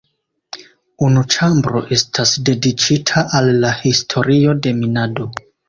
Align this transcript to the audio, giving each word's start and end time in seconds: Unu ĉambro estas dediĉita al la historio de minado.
Unu 1.07 1.23
ĉambro 1.35 1.83
estas 1.99 2.33
dediĉita 2.51 3.25
al 3.41 3.53
la 3.61 3.77
historio 3.85 4.59
de 4.67 4.77
minado. 4.83 5.33